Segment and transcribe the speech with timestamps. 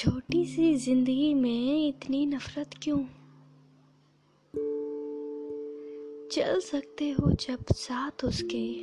[0.00, 2.98] छोटी सी ज़िंदगी में इतनी नफरत क्यों?
[6.28, 8.74] चल सकते हो जब साथ उसके।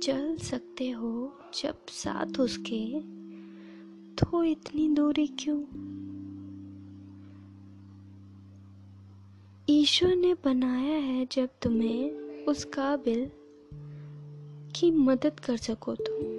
[0.00, 3.00] चल सकते हो जब साथ उसके।
[4.14, 5.62] तो इतनी दूरी क्यों?
[9.70, 12.10] ईश्वर ने बनाया है जब तुम्हें
[12.44, 13.30] उस काबिल
[14.76, 16.35] की मदद कर सको तुम।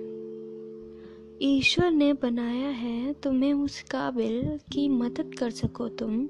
[1.41, 6.27] ईश्वर ने बनाया है, तुम्हें उस काबिल की मदद कर सको तुम।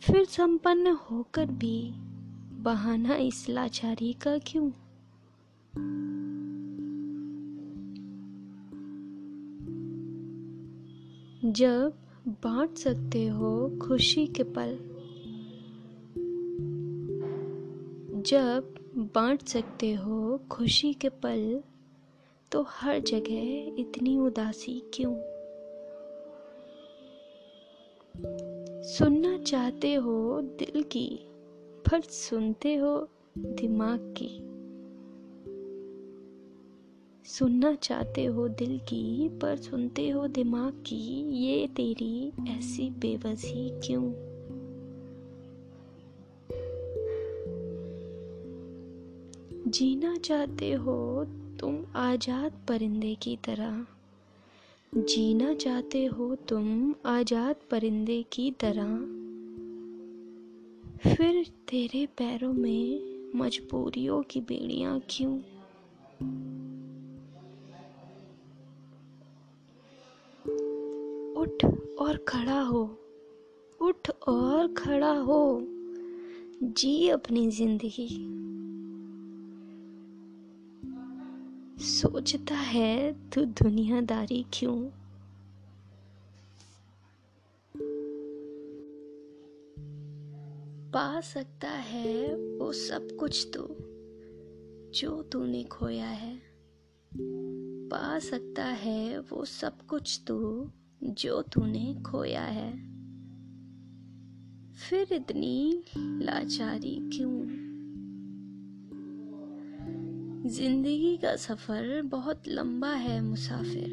[0.00, 1.92] फिर संपन्न होकर भी
[2.62, 4.70] बहाना इस लाचारी का क्यों?
[11.52, 11.94] जब
[12.28, 14.78] बांट सकते हो खुशी के पल,
[18.22, 18.74] जब
[19.14, 21.62] बांट सकते हो खुशी के पल
[22.52, 25.14] तो हर जगह इतनी उदासी क्यों?
[28.82, 31.20] सुनना चाहते हो दिल की,
[31.90, 33.08] पर सुनते हो
[33.38, 34.38] दिमाग की।
[37.24, 44.12] सुनना चाहते हो दिल की, पर सुनते हो दिमाग की, ये तेरी ऐसी बेबसी क्यों?
[49.70, 51.26] जीना चाहते हो
[51.62, 53.86] तुम आज़ाद परिंदे की तरह।
[54.94, 58.96] जीना चाहते हो तुम आज़ाद परिंदे की तरह।
[61.14, 63.00] फिर तेरे पैरों में
[63.36, 65.38] मजबूरियों की बेड़ियाँ क्यों?
[71.42, 71.64] उठ
[71.98, 72.98] और खड़ा हो,
[73.82, 75.62] उठ और खड़ा हो।
[76.62, 78.41] जी अपनी ज़िंदगी।
[81.82, 84.90] सोचता है, तू दुनियादारी क्यों?
[90.90, 93.76] पा सकता है वो सब कुछ तो
[94.90, 96.42] जो तूने खोया है।
[97.88, 100.70] पा सकता है वो सब कुछ तो
[101.02, 102.72] जो तूने खोया है।
[104.72, 107.61] फिर इतनी लाचारी क्यों?
[110.46, 113.90] ज़िंदगी का सफ़र बहुत लंबा है, मुसाफिर।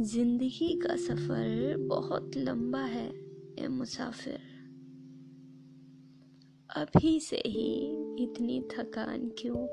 [0.00, 3.12] ज़िंदगी का सफ़र बहुत लंबा है,
[3.58, 4.38] ए मुसाफिर।
[6.76, 7.84] अभी से ही
[8.24, 9.66] इतनी थकान क्यों?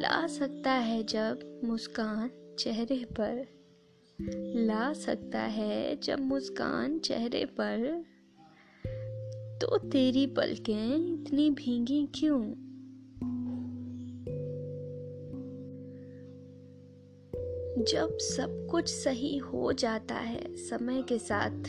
[0.00, 3.46] ला सकता है जब मुस्कान चेहरे पर।
[4.66, 8.04] ला सकता है जब मुस्कान चेहरे पर।
[9.60, 12.42] तो तेरी पलकें इतनी भींगी क्यों?
[17.84, 21.62] जब सब कुछ सही हो जाता है समय के साथ,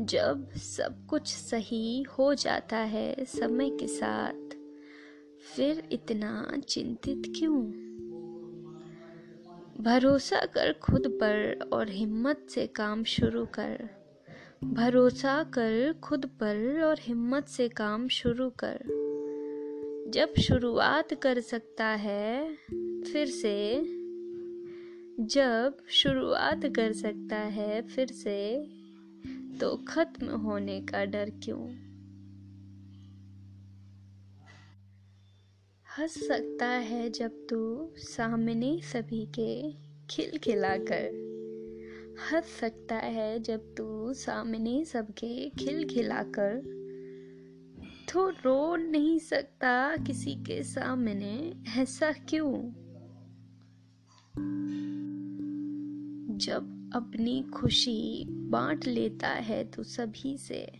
[0.00, 4.56] जब सब कुछ सही हो जाता है समय के साथ,
[5.56, 7.62] फिर इतना चिंतित क्यों?
[9.84, 14.03] भरोसा कर खुद पर और हिम्मत से काम शुरू कर।
[14.64, 18.78] भरोसा कर, खुद पर और हिम्मत से काम शुरू कर।
[20.08, 22.54] जब शुरुआत कर सकता है,
[23.02, 23.80] फिर से।
[25.20, 28.66] जब शुरुआत कर सकता है, फिर से।
[29.60, 31.74] तो खत्म होने का डर क्यों?
[35.98, 39.72] हंस सकता है जब तू सामने सभी के
[40.10, 41.33] खिलखिलाकर।
[42.14, 46.62] हंस सकता है जब तू सामने सबके खिल खिलाकर।
[48.12, 52.54] तो रो नहीं सकता किसी के सामने, ऐसा क्यों?
[56.38, 60.72] जब अपनी खुशी बांट लेता है तू सभी से,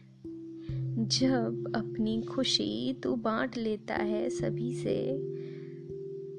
[0.98, 5.12] जब अपनी खुशी तू बांट लेता है सभी से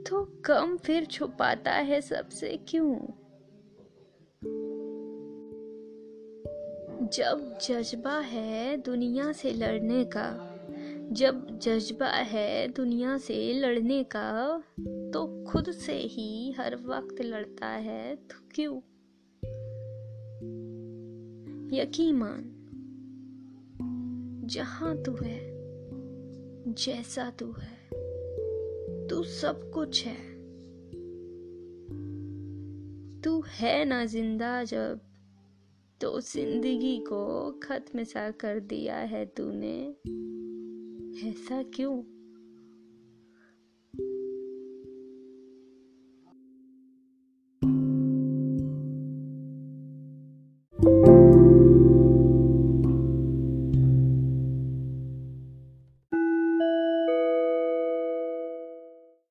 [0.03, 2.99] तो कम फिर छुपाता है सबसे क्यों?
[7.13, 10.39] जब जज्बा है दुनिया से लड़ने का,
[11.11, 14.63] जब जज्बा है दुनिया से लड़ने का
[15.13, 18.77] तो खुद से ही हर वक्त लड़ता है तो क्यों?
[21.77, 22.51] यकीन मान
[24.45, 25.39] जहाँ तू है,
[26.73, 27.89] जैसा तू है,
[29.07, 30.35] तू सब कुछ है।
[33.21, 34.99] तू है ना ज़िंदा जब
[36.05, 39.77] तो ज़िंदगी को खत्म सा कर दिया है तूने।
[41.29, 42.14] ऐसा क्यों?